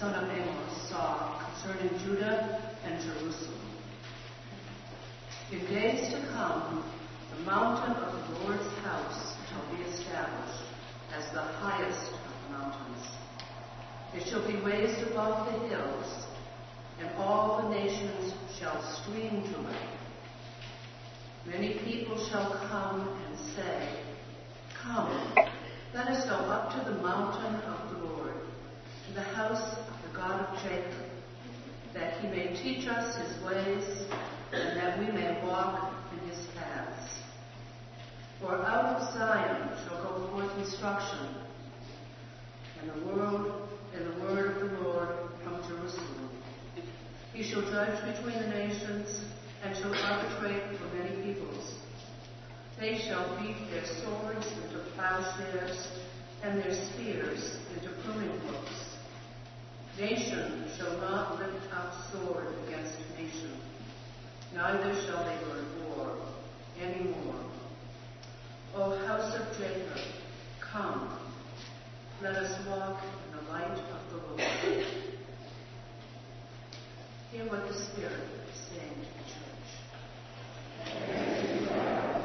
son 0.00 0.14
of 0.14 0.28
Amos, 0.30 0.90
saw 0.90 1.40
concerning 1.48 1.98
Judah 2.00 2.60
and 2.84 3.00
Jerusalem. 3.00 3.60
In 5.50 5.60
days 5.66 6.12
to 6.12 6.20
come, 6.34 6.84
the 7.34 7.42
mountain 7.44 7.96
of 7.96 8.12
the 8.12 8.44
Lord's 8.44 8.66
house 8.84 9.36
shall 9.48 9.64
be 9.74 9.82
established 9.84 10.64
as 11.16 11.24
the 11.32 11.40
highest 11.40 12.12
of 12.12 12.50
mountains. 12.50 13.08
It 14.14 14.28
shall 14.28 14.46
be 14.46 14.56
raised 14.58 15.00
above 15.10 15.46
the 15.46 15.68
hills, 15.68 16.26
and 17.00 17.08
all 17.16 17.62
the 17.62 17.74
nations 17.74 18.34
shall 18.58 18.82
stream 19.00 19.42
to 19.44 19.70
it. 19.70 19.88
Many 21.46 21.78
people 21.84 22.22
shall 22.28 22.52
come 22.68 23.08
and 23.24 23.38
say, 23.54 24.02
Come, 24.82 25.34
let 25.94 26.08
us 26.08 26.28
go 26.28 26.34
up 26.34 26.72
to 26.72 26.92
the 26.92 26.98
mountain 27.00 27.54
of 27.62 27.90
the 27.92 28.04
Lord, 28.04 28.34
to 29.08 29.14
the 29.14 29.22
house 29.22 29.85
the 30.26 30.34
of 30.34 30.62
Jacob, 30.62 31.10
that 31.94 32.20
he 32.20 32.28
may 32.28 32.48
teach 32.56 32.88
us 32.88 33.16
his 33.16 33.44
ways, 33.44 34.06
and 34.52 34.76
that 34.76 34.98
we 34.98 35.06
may 35.06 35.40
walk 35.44 35.92
in 36.12 36.28
his 36.28 36.46
paths. 36.56 37.20
For 38.40 38.54
out 38.54 38.96
of 38.96 39.14
Zion 39.14 39.70
shall 39.84 40.02
go 40.02 40.28
forth 40.30 40.58
instruction, 40.58 41.28
and 42.80 42.90
the 42.90 43.06
word 43.06 43.52
and 43.94 44.06
the 44.06 44.24
word 44.24 44.62
of 44.62 44.70
the 44.70 44.78
Lord 44.80 45.08
from 45.42 45.62
Jerusalem. 45.68 46.30
He 47.32 47.42
shall 47.42 47.62
judge 47.62 48.14
between 48.14 48.38
the 48.40 48.48
nations 48.48 49.24
and 49.62 49.76
shall 49.76 49.94
arbitrate 49.94 50.78
for 50.78 50.96
many 50.96 51.22
peoples. 51.22 51.74
They 52.78 52.98
shall 52.98 53.38
beat 53.40 53.70
their 53.70 53.84
swords 53.84 54.46
into 54.46 54.78
plowshares 54.94 55.88
and 56.42 56.60
their 56.60 56.74
spears 56.74 57.56
into 57.74 57.90
pruning 58.02 58.38
hooks. 58.40 58.85
Nation 59.98 60.64
shall 60.76 60.98
not 60.98 61.38
lift 61.38 61.72
up 61.74 61.94
sword 62.12 62.48
against 62.66 62.98
nation, 63.18 63.50
neither 64.54 64.94
shall 65.06 65.24
they 65.24 65.38
learn 65.46 65.66
war 65.88 66.18
any 66.78 67.04
more. 67.04 67.40
O 68.74 69.06
house 69.06 69.34
of 69.34 69.58
Jacob, 69.58 69.98
come, 70.60 71.18
let 72.22 72.36
us 72.36 72.66
walk 72.66 73.02
in 73.02 73.38
the 73.38 73.42
light 73.50 73.70
of 73.70 74.10
the 74.10 74.16
Lord. 74.26 74.84
Hear 77.32 77.46
what 77.48 77.66
the 77.66 77.74
Spirit 77.74 78.28
is 78.52 78.60
saying 78.68 78.96
to 79.00 79.08
the 80.84 80.92
church. 80.92 82.15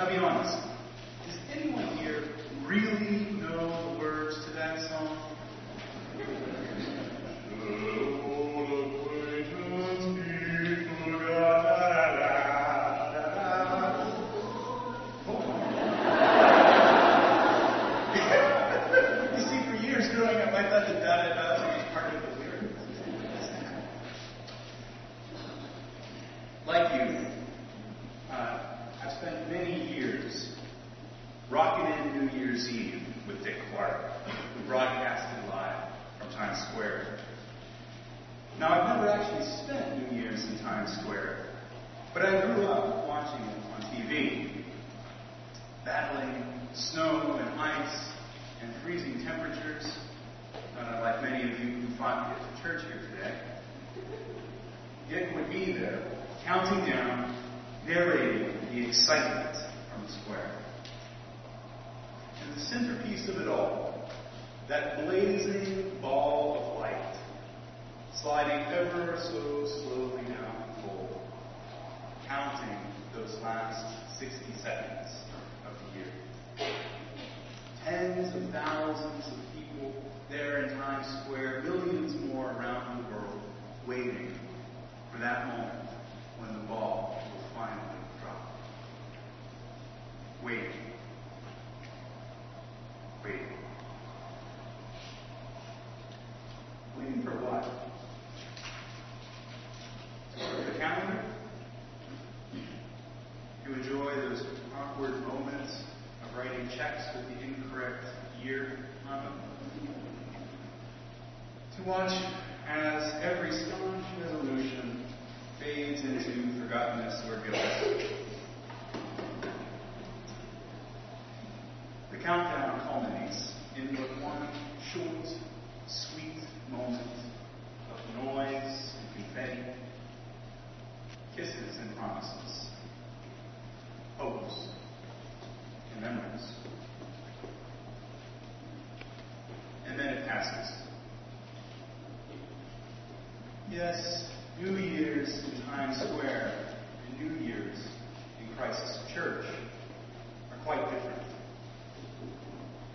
Tá 0.00 0.06
caminhões. 0.06 0.59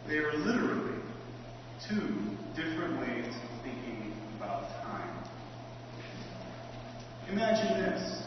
They 0.08 0.18
are 0.18 0.34
literally 0.34 1.02
two 1.90 2.14
different 2.56 3.00
ways 3.00 3.26
of 3.26 3.64
thinking 3.64 4.14
about 4.38 4.70
time. 4.84 5.24
Imagine 7.32 7.82
this. 7.82 8.22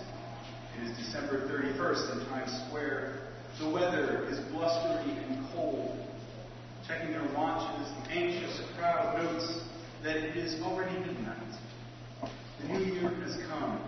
It 0.76 0.90
is 0.90 0.96
December 0.98 1.46
31st 1.46 2.12
in 2.12 2.28
Times 2.30 2.64
Square. 2.66 3.20
The 3.60 3.70
weather 3.70 4.26
is 4.28 4.40
blustery 4.50 5.12
and 5.12 5.46
cold. 5.54 6.04
Checking 6.88 7.12
their 7.12 7.28
watches, 7.36 7.88
the 8.02 8.10
anxious 8.10 8.60
crowd 8.76 9.22
notes 9.22 9.60
that 10.02 10.16
it 10.16 10.36
is 10.36 10.60
already 10.62 10.98
midnight. 10.98 11.38
The 12.60 12.68
new 12.72 12.92
year 12.92 13.10
has 13.22 13.38
come. 13.48 13.80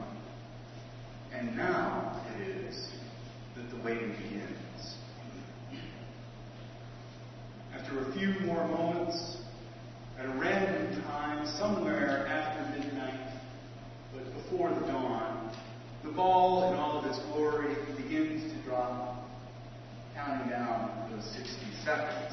And 1.32 1.56
now 1.56 2.24
it 2.36 2.46
is 2.46 2.88
that 3.56 3.68
the 3.70 3.82
waiting 3.82 4.12
begins. 4.12 4.69
after 7.90 8.08
a 8.08 8.12
few 8.12 8.28
more 8.46 8.66
moments, 8.68 9.36
at 10.18 10.26
a 10.26 10.28
random 10.38 11.02
time, 11.02 11.46
somewhere 11.58 12.24
after 12.26 12.78
midnight, 12.78 13.32
but 14.12 14.22
before 14.34 14.70
the 14.70 14.86
dawn, 14.86 15.52
the 16.04 16.12
ball 16.12 16.72
in 16.72 16.78
all 16.78 16.98
of 16.98 17.06
its 17.06 17.18
glory 17.32 17.74
begins 17.96 18.52
to 18.52 18.62
drop, 18.62 19.28
counting 20.14 20.50
down 20.50 21.10
those 21.10 21.24
60 21.32 21.50
seconds. 21.84 22.32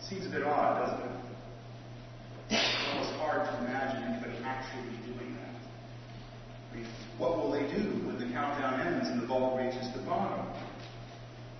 Seems 0.00 0.26
a 0.26 0.30
bit 0.30 0.42
odd, 0.42 0.86
doesn't 0.86 1.10
it? 1.10 1.16
It's 2.50 2.88
almost 2.92 3.12
hard 3.16 3.48
to 3.48 3.58
imagine 3.64 4.02
anybody 4.02 4.36
actually 4.44 4.96
doing 5.12 5.34
that. 5.36 5.56
I 6.72 6.76
mean, 6.76 6.86
what 7.16 7.38
will 7.38 7.50
they 7.50 7.62
do 7.72 8.06
when 8.06 8.18
the 8.18 8.32
countdown 8.32 8.80
ends 8.80 9.08
and 9.08 9.22
the 9.22 9.26
ball 9.26 9.56
reaches 9.56 9.92
the 9.94 10.02
bottom? 10.02 10.46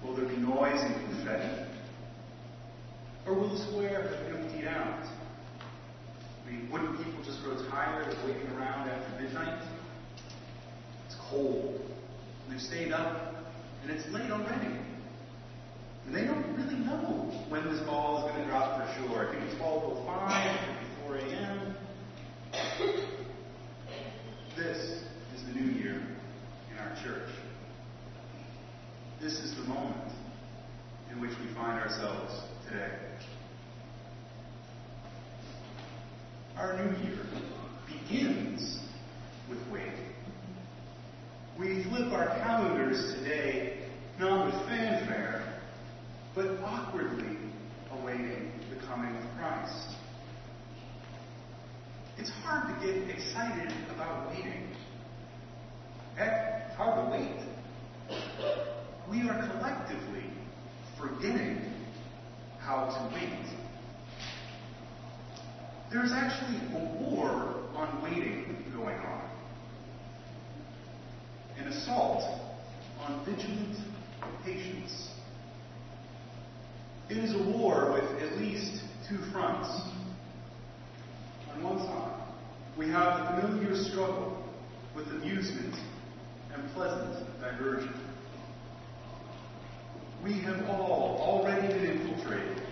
Will 0.06 0.14
there 0.14 0.26
be 0.26 0.36
noise 0.36 0.80
and 0.80 0.94
confetti? 1.10 1.66
Or 3.26 3.34
will 3.34 3.48
the 3.48 3.58
square 3.66 4.02
have 4.02 4.40
emptied 4.40 4.66
out? 4.68 5.04
I 6.46 6.50
mean, 6.50 6.70
wouldn't 6.70 6.96
people 6.98 7.24
just 7.24 7.42
grow 7.42 7.56
tired 7.70 8.06
of 8.06 8.24
waiting 8.24 8.46
around 8.56 8.88
after 8.88 9.22
midnight? 9.22 9.62
It's 11.06 11.16
cold. 11.28 11.80
And 12.44 12.54
they've 12.54 12.62
stayed 12.62 12.92
up, 12.92 13.34
and 13.82 13.90
it's 13.90 14.06
late 14.10 14.30
already. 14.30 14.78
And 16.06 16.14
they 16.14 16.24
don't 16.24 16.54
really 16.56 16.76
know 16.76 17.32
when 17.48 17.64
this 17.64 17.80
ball 17.84 18.18
is 18.18 18.32
going 18.32 18.44
to 18.44 18.48
drop 18.48 18.78
for 18.78 18.86
sure. 19.00 19.28
I 19.28 19.32
think 19.32 19.42
it's 19.50 19.60
12.05, 19.60 20.54
it 20.54 20.60
could 20.68 20.78
be 20.80 20.86
4 21.02 21.16
a.m. 21.16 21.74
This 24.56 25.02
is 25.34 25.42
the 25.48 25.52
new 25.60 25.72
year 25.72 26.00
in 26.70 26.78
our 26.78 26.94
church. 27.02 27.28
This 29.20 29.33
is 29.33 29.57
the 29.57 29.62
moment 29.62 30.12
in 31.11 31.20
which 31.22 31.31
we 31.31 31.55
find 31.55 31.81
ourselves 31.81 32.38
today. 32.68 32.90
Our 36.55 36.76
new 36.76 36.96
year 37.02 37.20
begins 37.87 38.79
with 39.48 39.59
waiting. 39.72 40.12
We 41.59 41.83
flip 41.85 42.12
our 42.12 42.26
calendars 42.40 43.14
today 43.14 43.79
not 44.20 44.46
with 44.46 44.68
fanfare, 44.68 45.61
but 46.35 46.59
awkwardly 46.62 47.38
awaiting 47.92 48.52
the 48.68 48.87
coming 48.87 49.16
of 49.16 49.24
Christ. 49.38 49.96
It's 52.18 52.31
hard 52.42 52.68
to 52.68 52.87
get 52.87 53.09
excited 53.09 53.72
about 53.94 54.29
waiting. 54.29 54.68
Heck, 56.16 56.66
it's 56.68 56.76
hard 56.76 57.05
to 57.05 57.11
wait. 57.11 58.75
We 59.10 59.22
are 59.22 59.48
collectively 59.48 60.24
forgetting 60.98 61.72
how 62.58 62.86
to 62.86 63.14
wait. 63.14 63.46
There's 65.92 66.10
actually 66.10 66.58
a 66.74 67.00
war 67.00 67.54
on 67.76 68.02
waiting 68.02 68.56
going 68.74 68.98
on. 68.98 69.30
An 71.58 71.68
assault 71.68 72.22
on 73.00 73.24
vigilant 73.24 73.76
patience. 74.44 75.10
It 77.08 77.18
is 77.18 77.34
a 77.34 77.42
war 77.56 77.92
with 77.92 78.22
at 78.22 78.38
least 78.38 78.82
two 79.08 79.18
fronts. 79.32 79.68
On 81.54 81.62
one 81.62 81.78
side, 81.78 82.28
we 82.76 82.88
have 82.88 83.36
the 83.36 83.42
familiar 83.42 83.76
struggle 83.84 84.44
with 84.96 85.06
amusement 85.08 85.74
and 86.52 86.68
pleasant 86.74 87.40
diversion. 87.40 88.05
We 90.24 90.40
have 90.40 90.68
all 90.68 91.18
already 91.20 91.68
been 91.68 91.87
infiltrated. 91.87 92.62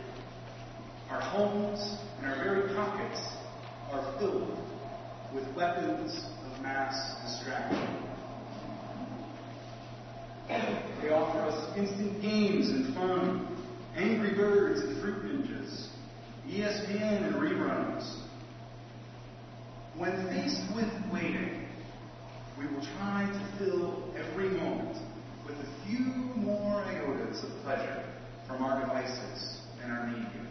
Our 1.10 1.20
homes 1.20 1.98
and 2.18 2.26
our 2.26 2.42
very 2.42 2.74
pockets 2.74 3.20
are 3.92 4.18
filled 4.18 4.58
with 5.32 5.46
weapons 5.54 6.24
of 6.46 6.62
mass 6.62 7.14
distraction. 7.22 8.04
They 11.00 11.10
offer 11.10 11.38
us 11.40 11.76
instant 11.76 12.22
games 12.22 12.70
and 12.70 12.94
fun, 12.94 13.46
Angry 13.94 14.34
Birds 14.34 14.80
and 14.80 15.00
Fruit 15.00 15.22
Ninjas, 15.24 15.88
ESPN 16.48 17.26
and 17.26 17.34
reruns. 17.36 18.20
When 19.96 20.26
faced 20.28 20.62
with 20.74 20.90
waiting, 21.12 21.68
we 22.58 22.66
will 22.66 22.84
try 22.96 23.28
to 23.30 23.58
fill 23.58 24.02
every 24.16 24.48
moment 24.48 24.96
with 25.46 25.56
a 25.56 25.86
few 25.86 25.98
more 26.36 26.82
iotas 26.82 27.42
of 27.44 27.62
pleasure 27.62 28.04
from 28.46 28.62
our 28.62 28.80
devices 28.80 29.58
and 29.82 29.92
our 29.92 30.06
media. 30.06 30.44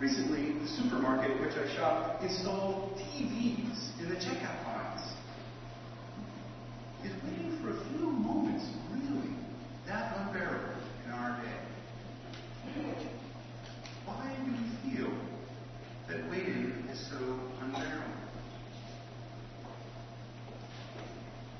Recently, 0.00 0.58
the 0.58 0.66
supermarket 0.66 1.30
at 1.30 1.40
which 1.40 1.56
I 1.56 1.74
shop 1.76 2.20
installed 2.22 2.98
TVs 2.98 4.00
in 4.00 4.08
the 4.08 4.16
checkout 4.16 4.64
lines. 4.66 5.00
Is 7.04 7.12
waiting 7.22 7.58
for 7.62 7.70
a 7.70 7.84
few 7.88 8.06
moments 8.06 8.64
really 8.92 9.30
that 9.86 10.16
unbearable 10.18 10.82
in 11.06 11.12
our 11.12 11.42
day? 11.42 11.54
Why 14.04 14.36
do 14.44 14.50
we 14.50 14.96
feel 14.96 15.12
that 16.08 16.28
waiting 16.30 16.88
is 16.90 16.98
so 17.08 17.38
unbearable? 17.62 18.14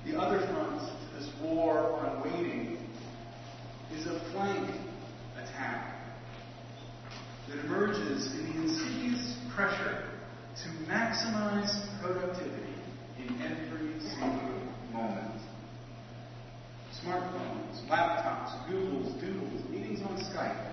The 0.07 0.21
other 0.21 0.39
front 0.49 0.81
to 0.81 1.19
this 1.19 1.31
war 1.41 1.99
on 2.01 2.23
waiting 2.23 2.79
is 3.95 4.07
a 4.07 4.21
flank 4.33 4.69
attack 5.43 5.95
that 7.49 7.65
emerges 7.65 8.33
in 8.35 8.47
the 8.47 8.63
insidious 8.63 9.37
pressure 9.55 10.05
to 10.57 10.69
maximize 10.89 11.73
productivity 12.01 12.75
in 13.19 13.43
every 13.43 14.01
single 14.01 14.61
moment. 14.93 15.41
Smartphones, 17.03 17.87
laptops, 17.89 18.69
Googles, 18.69 19.21
Doodles, 19.21 19.69
meetings 19.71 20.01
on 20.03 20.17
Skype, 20.17 20.73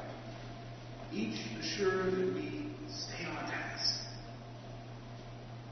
each 1.11 1.41
assure 1.59 2.09
that 2.11 2.33
we 2.33 2.71
stay 2.87 3.25
on 3.25 3.49
task. 3.49 4.03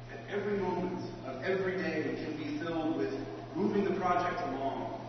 That 0.09 0.19
every 0.35 0.57
moment 0.57 1.01
of 1.27 1.43
every 1.43 1.77
day 1.77 2.15
can 2.23 2.35
be 2.35 2.59
filled 2.59 2.97
with 2.97 3.13
moving 3.55 3.85
the 3.85 3.99
project 3.99 4.41
along 4.49 4.99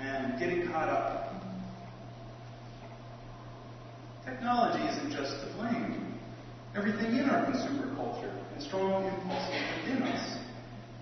and 0.00 0.38
getting 0.38 0.70
caught 0.70 0.88
up. 0.88 1.37
Technology 4.28 4.84
isn't 4.84 5.10
just 5.10 5.40
to 5.40 5.46
blame. 5.56 6.12
Everything 6.76 7.16
in 7.16 7.30
our 7.30 7.46
consumer 7.46 7.94
culture 7.96 8.30
and 8.52 8.62
strong 8.62 9.06
impulses 9.08 9.62
within 9.80 10.02
us 10.02 10.38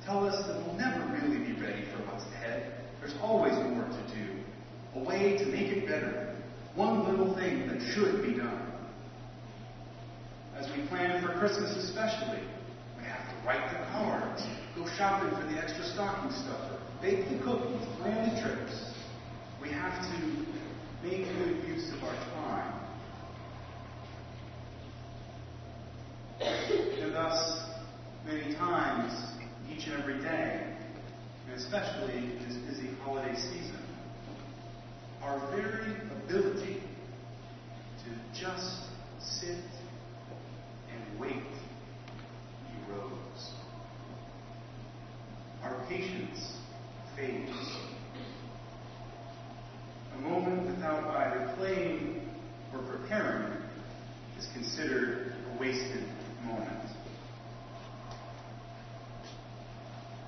tell 0.05 0.25
us 0.25 0.47
that 0.47 0.63
we'll 0.63 0.77
never 0.77 1.03
really 1.13 1.39
be 1.39 1.61
ready 1.61 1.83
for 1.91 1.99
what's 2.07 2.23
ahead. 2.39 2.73
There's 3.01 3.17
always 3.21 3.55
more 3.55 3.83
to 3.83 4.15
do, 4.15 4.31
a 4.95 5.03
way 5.03 5.37
to 5.39 5.47
make 5.47 5.75
it 5.75 5.89
better, 5.89 6.37
one 6.77 7.03
little 7.03 7.35
thing 7.35 7.67
that 7.67 7.83
should 7.93 8.23
be 8.23 8.39
done. 8.39 8.73
As 10.57 10.71
we 10.77 10.87
plan 10.87 11.21
for 11.21 11.37
Christmas 11.41 11.77
especially, 11.83 12.47
we 12.97 13.03
have 13.03 13.27
to 13.27 13.45
write 13.45 13.67
the 13.73 13.85
cards, 13.91 14.47
go 14.77 14.87
shopping 14.97 15.31
for 15.31 15.53
the 15.53 15.59
extra 15.59 15.83
stocking 15.83 16.31
stuffer, 16.31 16.79
bake 17.03 17.29
the 17.29 17.43
cookies, 17.43 17.85
plan 17.99 18.33
the 18.33 18.41
trips. 18.41 18.95
We 19.61 19.71
have 19.71 20.01
to 20.01 20.17
make 21.03 21.27
good 21.27 21.67
use 21.67 21.91
of 21.93 22.05
our 22.05 22.15
time. 22.15 22.76
And 27.03 27.15
thus, 27.15 27.63
many 28.27 28.55
times, 28.55 29.13
each 29.71 29.87
and 29.87 30.03
every 30.03 30.21
day, 30.21 30.75
and 31.47 31.57
especially 31.57 32.15
in 32.15 32.39
this 32.47 32.57
busy 32.69 32.91
holiday 33.03 33.35
season, 33.37 33.79
our 35.23 35.39
very 35.57 35.95
ability 36.25 36.83
to 38.05 38.39
just 38.39 38.83
sit 39.21 39.59
and 40.93 41.21
wait 41.21 41.43
erodes. 42.91 43.51
Our 45.63 45.87
patience 45.89 46.57
fades. 47.17 47.51
A 50.17 50.21
moment 50.21 50.67
without 50.67 51.05
either 51.17 51.55
playing 51.57 52.29
or 52.73 52.81
preparing 52.83 53.53
is 54.39 54.47
considered 54.53 55.33
a 55.55 55.61
wasted 55.61 56.05
moment. 56.45 56.87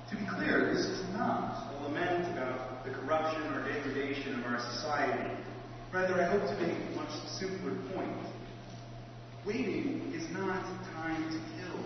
To 0.09 0.15
be 0.15 0.25
clear, 0.25 0.73
this 0.73 0.85
is 0.85 1.07
not 1.13 1.71
a 1.71 1.83
lament 1.83 2.31
about 2.33 2.83
the 2.83 2.91
corruption 2.91 3.43
or 3.53 3.63
degradation 3.71 4.39
of 4.39 4.45
our 4.45 4.59
society. 4.73 5.31
Rather, 5.93 6.21
I 6.21 6.25
hope 6.25 6.41
to 6.49 6.65
make 6.65 6.75
a 6.75 6.95
much 6.95 7.11
simpler 7.27 7.75
point. 7.93 8.11
Waiting 9.45 10.11
is 10.15 10.29
not 10.31 10.63
time 10.93 11.23
to 11.29 11.39
kill. 11.55 11.79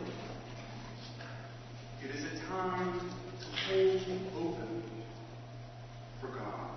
It 2.04 2.16
is 2.16 2.26
a 2.26 2.46
time 2.48 3.00
to 3.00 4.00
hold 4.34 4.56
open 4.56 4.84
for 6.20 6.28
God. 6.28 6.70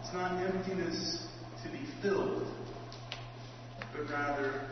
It's 0.00 0.09
not 0.20 0.44
emptiness 0.44 1.26
to 1.64 1.70
be 1.70 1.80
filled, 2.02 2.46
but 3.90 4.10
rather 4.10 4.68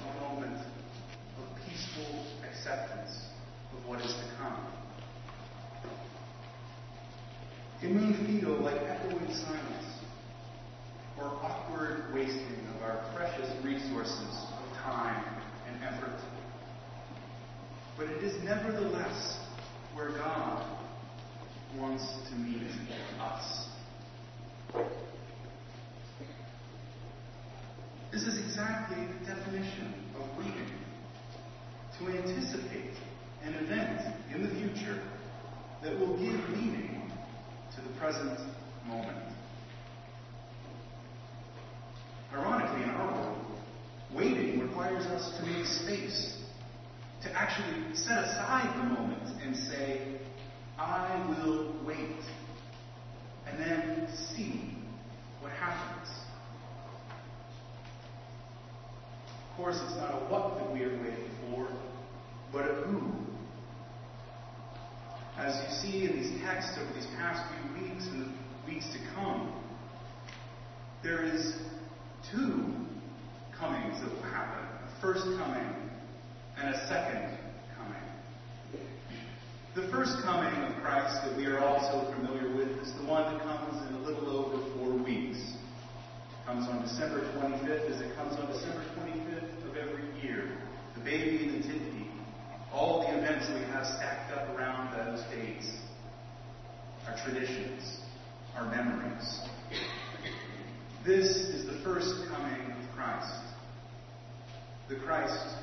a 0.00 0.20
moment 0.20 0.56
of 0.56 1.66
peaceful 1.66 2.26
acceptance 2.48 3.26
of 3.72 3.88
what 3.88 4.00
is 4.00 4.12
to 4.12 4.36
come. 4.38 4.56
It 7.82 7.90
may 7.90 8.12
feel 8.24 8.50
like 8.62 8.80
echoing 8.82 9.34
silence 9.34 9.98
or 11.18 11.24
awkward 11.24 12.14
wasting 12.14 12.68
of 12.76 12.82
our 12.84 13.12
precious 13.16 13.50
resources 13.64 14.46
of 14.62 14.76
time 14.76 15.24
and 15.66 15.82
effort. 15.82 16.20
But 17.96 18.06
it 18.06 18.22
is 18.22 18.40
nevertheless 18.44 19.40
where 19.94 20.10
God, 20.10 20.64
wants 21.76 22.04
to 22.28 22.34
meet 22.34 22.62
us. 23.20 23.68
This 28.12 28.22
is 28.22 28.38
exactly 28.44 29.06
the 29.06 29.34
definition 29.34 29.94
of 30.16 30.36
waiting. 30.36 30.68
To 31.98 32.08
anticipate 32.08 32.94
an 33.42 33.54
event 33.54 34.00
in 34.34 34.42
the 34.42 34.54
future 34.54 35.00
that 35.82 35.98
will 35.98 36.16
give 36.18 36.48
meaning 36.50 37.10
to 37.76 37.82
the 37.82 37.98
present 37.98 38.38
moment. 38.86 39.18
Ironically, 42.32 42.82
in 42.84 42.90
our 42.90 43.12
world, 43.12 43.38
waiting 44.14 44.60
requires 44.60 45.04
us 45.06 45.36
to 45.38 45.46
make 45.46 45.66
space, 45.66 46.38
to 47.22 47.32
actually 47.32 47.94
set 47.94 48.24
aside 48.24 48.76
the 48.78 48.84
moment 48.84 49.42
and 49.42 49.56
say, 49.56 50.20
I 50.78 51.26
will 51.28 51.74
wait, 51.86 52.22
and 53.46 53.58
then 53.58 54.08
see 54.34 54.76
what 55.40 55.52
happens. 55.52 56.08
Of 59.50 59.56
course, 59.56 59.78
it's 59.84 59.96
not 59.96 60.14
a 60.14 60.24
what 60.30 60.58
that 60.58 60.72
we 60.72 60.84
are 60.84 60.96
waiting 61.02 61.30
for, 61.42 61.68
but 62.52 62.62
a 62.62 62.74
who. 62.86 63.12
As 65.36 65.54
you 65.62 65.90
see 65.90 66.10
in 66.10 66.20
these 66.20 66.40
texts 66.42 66.78
over 66.80 66.92
these 66.94 67.08
past 67.16 67.42
few 67.52 67.82
weeks 67.82 68.06
and 68.06 68.24
the 68.24 68.72
weeks 68.72 68.86
to 68.92 68.98
come, 69.14 69.52
there 71.02 71.24
is 71.24 71.56
two 72.32 72.64
comings 73.58 74.00
that 74.00 74.12
will 74.14 74.22
happen 74.22 74.64
a 74.86 75.00
first 75.00 75.24
coming 75.38 75.74
and 76.58 76.74
a 76.74 76.88
second 76.88 77.38
coming. 77.76 78.10
The 79.74 79.88
first 79.88 80.22
coming 80.24 80.52
of 80.64 80.82
Christ 80.82 81.22
that 81.24 81.36
we 81.36 81.46
are 81.46 81.60
all 81.60 81.78
so 81.78 82.12
familiar 82.12 82.54
with 82.56 82.68
is 82.82 82.92
the 83.00 83.06
one 83.06 83.32
that 83.32 83.40
comes 83.42 83.86
in 83.88 83.94
a 83.94 84.02
little 84.02 84.28
over 84.28 84.58
four 84.74 84.92
weeks. 84.98 85.38
It 85.38 86.44
comes 86.44 86.66
on 86.68 86.82
December 86.82 87.20
25th 87.38 87.88
as 87.88 88.00
it 88.00 88.16
comes 88.16 88.34
on 88.34 88.50
December 88.50 88.82
25th 88.98 89.70
of 89.70 89.76
every 89.76 90.10
year. 90.22 90.58
The 90.96 91.00
baby 91.00 91.44
in 91.44 91.52
the 91.52 91.58
nativity, 91.58 92.10
all 92.72 93.02
the 93.02 93.16
events 93.16 93.46
we 93.54 93.62
have 93.80 93.96
stacked 93.96 94.32
up 94.32 94.58
around 94.58 94.92
those 94.94 95.24
dates, 95.34 95.66
our 97.06 97.16
traditions, 97.24 98.00
our 98.54 98.70
memories. 98.70 99.40
This 101.06 101.28
is 101.28 101.66
the 101.66 101.82
first 101.82 102.28
coming 102.28 102.60
of 102.72 102.94
Christ. 102.94 103.40
The 104.90 104.96
Christ 104.96 105.56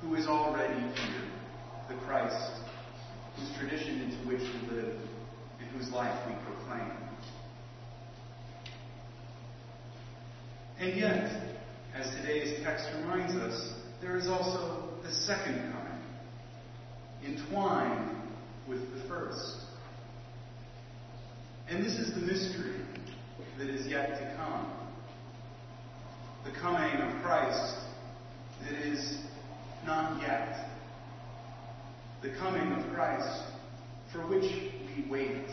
who 0.00 0.16
is 0.16 0.26
already 0.26 0.80
here. 0.80 1.30
The 1.88 1.94
Christ 2.04 2.50
whose 3.36 3.56
tradition 3.56 4.00
into 4.00 4.16
which 4.26 4.40
we 4.40 4.76
live 4.76 4.96
and 5.60 5.68
whose 5.76 5.90
life 5.92 6.18
we 6.26 6.34
proclaim. 6.44 6.90
And 10.80 10.98
yet, 10.98 11.54
as 11.94 12.10
today's 12.16 12.60
text 12.64 12.88
reminds 12.96 13.34
us, 13.34 13.72
there 14.00 14.16
is 14.16 14.26
also 14.26 14.88
the 15.04 15.12
second 15.12 15.72
coming, 15.72 15.81
entwined 17.24 18.16
with 18.68 18.80
the 18.94 19.08
first. 19.08 19.56
And 21.68 21.84
this 21.84 21.94
is 21.94 22.14
the 22.14 22.20
mystery 22.20 22.80
that 23.58 23.68
is 23.68 23.86
yet 23.86 24.18
to 24.18 24.36
come. 24.36 24.72
The 26.44 26.58
coming 26.60 26.94
of 27.00 27.22
Christ 27.22 27.76
that 28.62 28.86
is 28.86 29.18
not 29.86 30.20
yet. 30.20 30.68
The 32.22 32.30
coming 32.38 32.72
of 32.72 32.92
Christ 32.92 33.42
for 34.12 34.26
which 34.26 34.44
we 34.44 35.10
wait, 35.10 35.46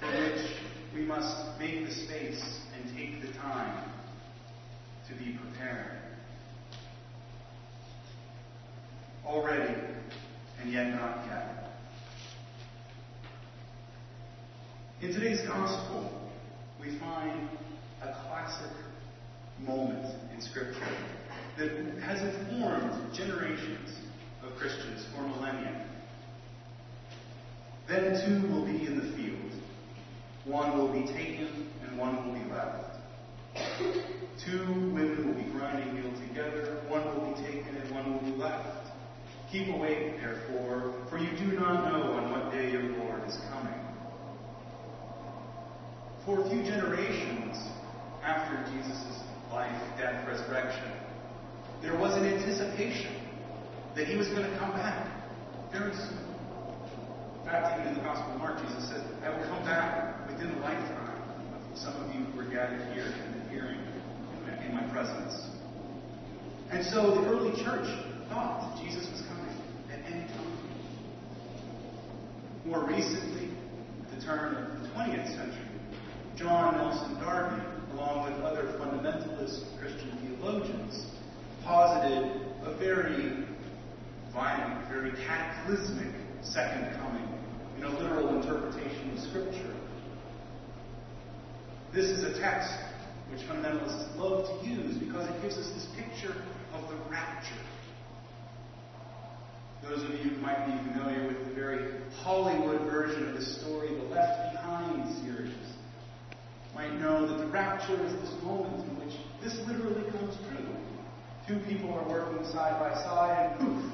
for 0.00 0.06
which 0.06 0.50
we 0.94 1.02
must 1.02 1.58
make 1.58 1.86
the 1.86 1.92
space 1.92 2.60
and 2.74 2.96
take 2.96 3.22
the 3.22 3.32
time 3.38 3.90
to 5.08 5.14
be 5.14 5.38
prepared. 5.38 5.98
Already 9.24 9.74
and 10.66 10.74
yet 10.74 10.90
not. 10.90 11.24
In 15.00 15.12
today's 15.12 15.46
gospel, 15.46 16.28
we 16.80 16.98
find 16.98 17.48
a 18.02 18.12
classic 18.26 18.72
moment 19.60 20.04
in 20.34 20.40
Scripture 20.40 20.88
that 21.56 21.70
has 22.02 22.20
informed 22.34 23.14
generations 23.14 23.96
of 24.42 24.56
Christians 24.58 25.06
for 25.14 25.22
millennia. 25.22 25.86
Then 27.86 28.20
two 28.26 28.48
will 28.48 28.64
be 28.64 28.86
in 28.86 28.98
the 28.98 29.16
field. 29.16 29.62
One 30.46 30.76
will 30.76 30.92
be 30.92 31.06
taken 31.12 31.70
and 31.86 31.96
one 31.96 32.26
will 32.26 32.34
be 32.34 32.50
left. 32.50 32.98
Two 34.44 34.66
women 34.92 35.28
will 35.28 35.44
be 35.44 35.48
grinding 35.50 35.94
meal 35.94 36.12
together. 36.28 36.82
One 36.88 37.04
will 37.04 37.34
be 37.34 37.42
taken 37.42 37.76
and 37.76 37.90
one 37.92 38.12
will 38.12 38.32
be 38.32 38.36
left. 38.36 38.85
Keep 39.50 39.74
awake, 39.74 40.16
therefore, 40.18 40.92
for 41.08 41.18
you 41.18 41.30
do 41.38 41.56
not 41.56 41.92
know 41.92 42.12
on 42.12 42.30
what 42.32 42.52
day 42.52 42.72
your 42.72 42.82
Lord 42.82 43.22
is 43.28 43.38
coming. 43.50 43.80
For 46.24 46.44
a 46.44 46.50
few 46.50 46.62
generations 46.64 47.56
after 48.24 48.58
Jesus' 48.72 49.22
life, 49.52 49.80
death, 49.96 50.26
resurrection, 50.26 50.90
there 51.80 51.96
was 51.96 52.14
an 52.14 52.26
anticipation 52.26 53.14
that 53.94 54.06
he 54.08 54.16
was 54.16 54.26
going 54.28 54.50
to 54.50 54.58
come 54.58 54.72
back 54.72 55.06
very 55.70 55.94
soon. 55.94 56.18
In 57.40 57.46
fact, 57.46 57.80
even 57.80 57.92
in 57.92 57.94
the 57.94 58.00
Gospel 58.00 58.32
of 58.32 58.38
Mark, 58.38 58.60
Jesus 58.60 58.88
said, 58.88 59.06
I 59.22 59.30
will 59.30 59.46
come 59.46 59.62
back 59.64 60.28
within 60.28 60.50
a 60.50 60.58
lifetime 60.60 61.22
of 61.72 61.78
some 61.78 61.94
of 62.02 62.12
you 62.12 62.24
who 62.24 62.40
are 62.40 62.50
gathered 62.50 62.92
here 62.92 63.06
and 63.06 63.50
hearing 63.50 63.78
in 64.66 64.74
my 64.74 64.82
presence. 64.92 65.46
And 66.72 66.84
so 66.84 67.14
the 67.14 67.28
early 67.28 67.52
church 67.62 67.86
thought 68.28 68.76
Jesus 68.82 69.08
was 69.10 69.22
coming 69.28 69.54
at 69.92 70.00
any 70.10 70.26
time. 70.26 70.58
More 72.66 72.84
recently, 72.84 73.50
at 74.02 74.18
the 74.18 74.26
turn 74.26 74.56
of 74.56 74.82
the 74.82 74.88
20th 74.88 75.36
century, 75.36 75.68
John 76.34 76.74
Nelson 76.74 77.14
Darby, 77.20 77.62
along 77.92 78.24
with 78.24 78.42
other 78.42 78.64
fundamentalist 78.76 79.78
Christian 79.78 80.10
theologians, 80.18 81.06
posited 81.62 82.28
a 82.64 82.74
very 82.76 83.46
violent, 84.34 84.88
very 84.88 85.12
cataclysmic 85.24 86.12
second 86.42 86.92
coming 86.98 87.28
in 87.76 87.84
a 87.84 87.88
literal 88.00 88.36
interpretation 88.36 89.12
of 89.12 89.20
Scripture. 89.20 89.76
This 91.94 92.10
is 92.10 92.24
a 92.24 92.40
text 92.40 92.74
which 93.30 93.42
fundamentalists 93.42 94.16
love 94.16 94.44
to 94.44 94.68
use 94.68 94.96
because 94.96 95.30
it 95.30 95.40
gives 95.40 95.56
us 95.56 95.70
this 95.70 95.86
picture 95.94 96.34
of 96.74 96.82
the 96.88 96.96
rapture. 97.12 97.54
Those 99.82 100.02
of 100.02 100.10
you 100.10 100.30
who 100.30 100.36
might 100.40 100.66
be 100.66 100.90
familiar 100.90 101.26
with 101.28 101.46
the 101.46 101.54
very 101.54 101.92
Hollywood 102.22 102.90
version 102.90 103.28
of 103.28 103.34
this 103.34 103.60
story, 103.60 103.88
the 103.88 104.04
Left 104.04 104.52
Behind 104.52 105.14
series, 105.22 105.54
might 106.74 106.98
know 107.00 107.26
that 107.26 107.38
the 107.38 107.46
rapture 107.46 107.94
is 108.04 108.12
this 108.14 108.42
moment 108.42 108.84
in 108.88 108.96
which 108.98 109.16
this 109.42 109.56
literally 109.66 110.10
comes 110.10 110.36
true. 110.48 110.66
Two 111.46 111.60
people 111.68 111.94
are 111.94 112.08
working 112.08 112.44
side 112.46 112.80
by 112.80 112.92
side, 112.94 113.52
and 113.52 113.60
poof, 113.60 113.92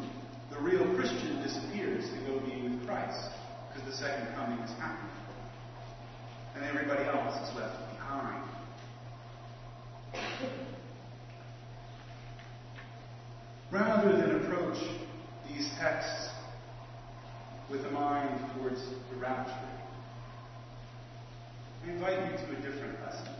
the 0.51 0.59
real 0.61 0.95
Christian 0.95 1.42
disappears 1.42 2.09
to 2.11 2.16
go 2.27 2.40
be 2.40 2.62
with 2.62 2.87
Christ 2.87 3.31
because 3.68 3.88
the 3.88 3.97
second 3.97 4.35
coming 4.35 4.59
has 4.59 4.71
happened. 4.79 5.11
And 6.55 6.64
everybody 6.64 7.05
else 7.05 7.49
is 7.49 7.57
left 7.57 7.79
behind. 7.92 8.45
Rather 13.71 14.12
than 14.12 14.45
approach 14.45 14.79
these 15.55 15.69
texts 15.79 16.31
with 17.71 17.85
a 17.85 17.91
mind 17.91 18.38
towards 18.55 18.81
the 19.11 19.17
rapture, 19.17 19.53
I 21.85 21.91
invite 21.91 22.31
you 22.31 22.38
to 22.38 22.53
a 22.53 22.57
different 22.57 23.01
lesson. 23.05 23.35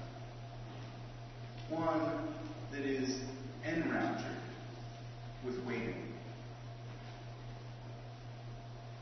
One 1.69 2.35
that 2.73 2.83
is 2.83 3.21
enraptured 3.65 4.37
with 5.45 5.65
waiting. 5.67 6.13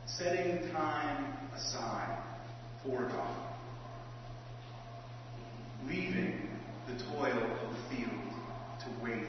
Setting 0.07 0.70
time 0.73 1.35
aside 1.57 2.18
for 2.85 3.03
God. 3.09 3.37
Leaving 5.87 6.51
the 6.87 7.03
toil 7.05 7.38
of 7.38 7.75
the 7.75 7.96
field 7.96 8.11
to 8.81 8.87
wait. 9.03 9.27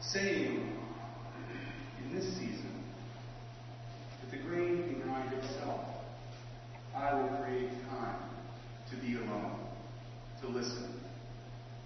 Saying 0.00 0.46
in 0.56 0.83
this 2.14 2.26
season 2.34 2.84
that 4.20 4.30
the 4.30 4.36
grain 4.44 4.84
can 4.84 5.00
grind 5.02 5.32
itself. 5.32 5.80
I 6.94 7.14
will 7.14 7.28
create 7.38 7.70
time 7.88 8.16
to 8.90 8.96
be 8.96 9.16
alone, 9.16 9.58
to 10.42 10.48
listen, 10.48 11.00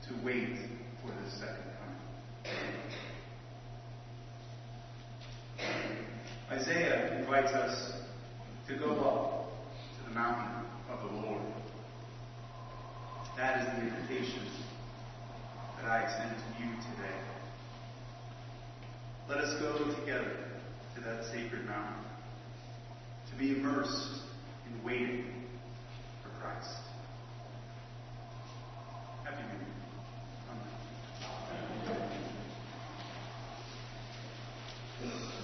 to 0.06 0.14
wait 0.22 0.58
for 1.00 1.08
the 1.08 1.30
second 1.30 1.64
coming. 1.80 1.98
Isaiah 6.50 7.18
invites 7.18 7.52
us 7.52 7.92
to 8.68 8.76
go 8.76 9.00
up 9.00 9.50
to 9.96 10.08
the 10.08 10.14
mountain 10.14 10.66
of 10.90 11.10
the 11.10 11.16
Lord. 11.26 11.42
That 13.38 13.60
is 13.60 13.66
the 13.66 13.96
invitation 13.96 14.42
that 15.80 15.90
I 15.90 16.02
extend 16.02 16.36
to 16.36 16.62
you 16.62 16.70
today. 16.76 17.37
Let 19.28 19.38
us 19.40 19.60
go 19.60 19.76
together 20.00 20.38
to 20.94 21.00
that 21.02 21.22
sacred 21.26 21.66
mountain, 21.66 22.02
to 23.30 23.36
be 23.36 23.50
immersed 23.50 24.22
in 24.66 24.82
waiting 24.82 25.26
for 26.22 26.30
Christ. 26.40 26.78
Happy 29.24 29.42
New 29.42 29.48
Year. 29.50 29.68
Deborah, 35.02 35.18
Marilyn, 35.18 35.37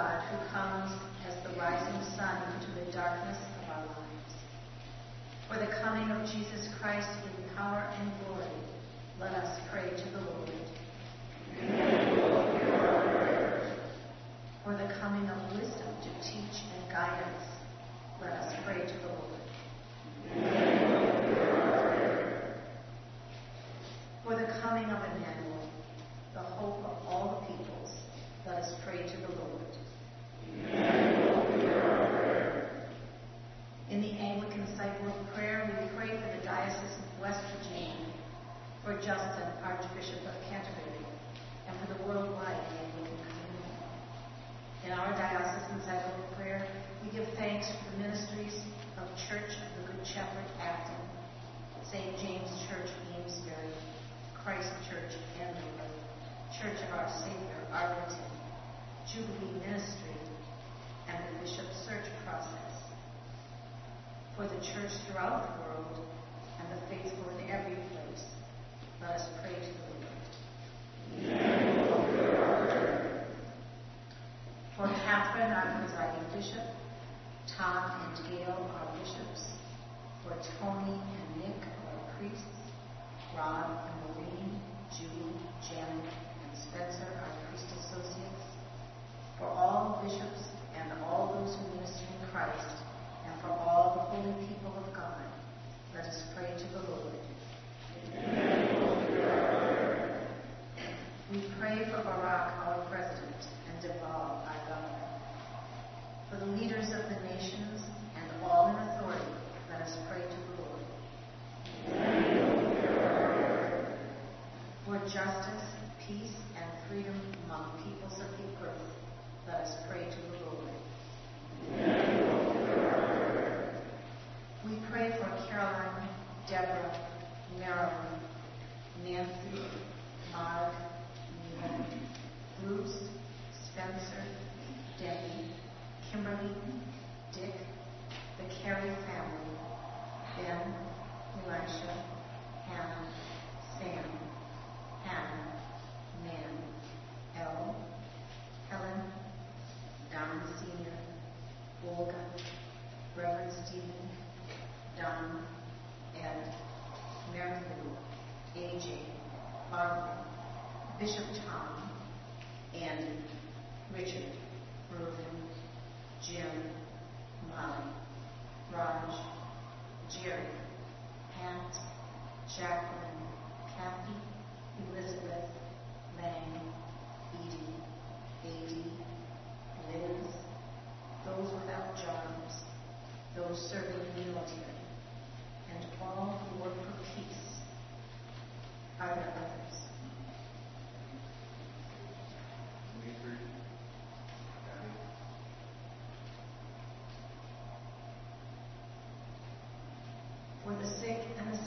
Nancy, 0.00 0.39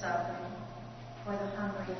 suffering, 0.03 0.51
for 1.23 1.31
the 1.31 1.47
hungry 1.55 1.95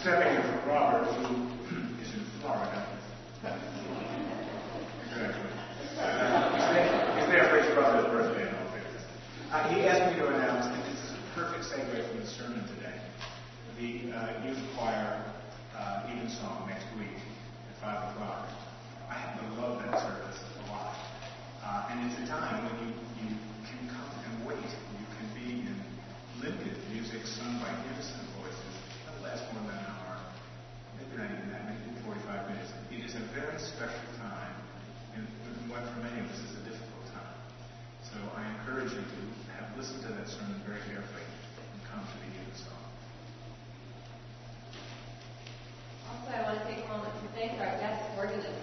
stepping 0.00 0.36
in 0.36 0.42
for 0.42 0.68
Robert, 0.68 1.06
who 1.08 1.76
is 2.04 2.12
in 2.12 2.20
Florida. 2.40 2.84
Exactly. 3.40 3.64
He's, 7.16 7.28
there, 7.32 7.48
for 7.48 7.56
his 7.64 7.72
brother's 7.72 8.04
birthday 8.12 8.44
in 8.44 8.52
all 8.54 8.68
fairness. 8.68 9.04
Uh, 9.50 9.64
he 9.72 9.88
asked 9.88 10.12
me 10.12 10.20
to 10.20 10.28
announce, 10.28 10.66
and 10.68 10.76
this 10.84 11.00
is 11.00 11.16
a 11.16 11.18
perfect 11.32 11.64
segue 11.64 11.96
from 12.08 12.20
the 12.20 12.26
sermon 12.26 12.60
today, 12.76 13.00
the 13.80 14.12
uh, 14.12 14.44
youth 14.44 14.60
choir 14.76 15.24
uh, 15.74 16.04
evensong 16.12 16.68
next 16.68 16.84
week 17.00 17.16
at 17.16 17.76
5 17.80 18.12
o'clock. 18.12 18.48
I 19.08 19.14
happen 19.14 19.48
to 19.48 19.54
love 19.62 19.80
that 19.80 19.96
service 19.96 20.44
a 20.60 20.64
lot. 20.72 20.92
Uh, 21.64 21.88
and 21.90 22.04
it's 22.12 22.20
a 22.20 22.26
time 22.28 22.68
when 22.68 22.76
you, 22.84 22.92
you 23.24 23.32
can 23.64 23.88
come 23.88 24.12
and 24.28 24.44
wait. 24.46 24.60
You 24.60 25.06
can 25.16 25.28
be 25.32 25.64
in 25.64 25.72
limited 26.44 26.76
music 26.92 27.24
sung 27.24 27.56
by 27.64 27.72
innocent 27.88 28.28
last 29.26 29.42
more 29.50 29.66
than 29.66 29.74
an 29.74 29.90
hour. 29.90 30.22
Maybe 30.94 31.18
not 31.18 31.26
even 31.34 31.50
that, 31.50 31.66
maybe 31.66 31.98
45 32.06 32.46
minutes. 32.46 32.70
It 32.94 33.02
is 33.02 33.18
a 33.18 33.24
very 33.34 33.58
special 33.58 34.06
time, 34.22 34.54
and 35.18 35.26
what 35.66 35.82
for 35.82 35.98
many 35.98 36.22
of 36.22 36.30
us 36.30 36.38
is 36.46 36.54
a 36.54 36.62
difficult 36.62 37.10
time. 37.10 37.38
So 38.06 38.22
I 38.38 38.46
encourage 38.54 38.94
you 38.94 39.02
to 39.02 39.20
have 39.58 39.74
listened 39.74 40.06
to 40.06 40.14
that 40.14 40.30
sermon 40.30 40.62
very 40.62 40.78
carefully 40.86 41.26
and 41.26 41.80
come 41.90 42.06
to 42.06 42.16
the 42.22 42.28
evensong. 42.38 42.86
Also, 46.06 46.30
I 46.30 46.40
want 46.46 46.62
to 46.62 46.64
take 46.70 46.86
a 46.86 46.88
moment 46.88 47.10
to 47.18 47.26
thank 47.34 47.58
our 47.58 47.74
guest 47.82 48.06
organist, 48.14 48.62